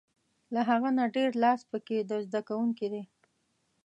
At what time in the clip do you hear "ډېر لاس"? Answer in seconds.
1.15-1.61